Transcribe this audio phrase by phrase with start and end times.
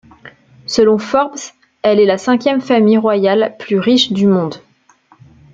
[0.65, 1.37] Selon Forbes,
[1.83, 4.55] elle est la cinquième famille royale plus riche du monde.